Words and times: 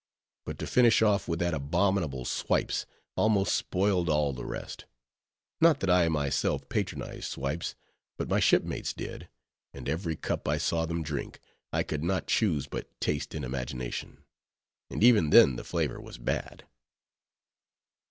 But 0.45 0.57
to 0.57 0.65
finish 0.65 1.03
off 1.03 1.27
with 1.27 1.37
that 1.41 1.53
abominable 1.53 2.25
"swipes" 2.25 2.87
almost 3.15 3.53
spoiled 3.53 4.09
all 4.09 4.33
the 4.33 4.47
rest: 4.47 4.85
not 5.59 5.79
that 5.79 5.91
I 5.91 6.09
myself 6.09 6.67
patronized 6.69 7.29
"swipes" 7.29 7.75
but 8.17 8.27
my 8.27 8.39
shipmates 8.39 8.93
did; 8.93 9.29
and 9.75 9.87
every 9.87 10.15
cup 10.15 10.47
I 10.47 10.57
saw 10.57 10.87
them 10.87 11.03
drink, 11.03 11.39
I 11.71 11.83
could 11.83 12.03
not 12.03 12.25
choose 12.25 12.65
but 12.65 12.89
taste 12.99 13.35
in 13.35 13.43
imagination, 13.43 14.23
and 14.89 15.03
even 15.03 15.29
then 15.29 15.55
the 15.55 15.63
flavor 15.63 16.01
was 16.01 16.17
bad. 16.17 16.65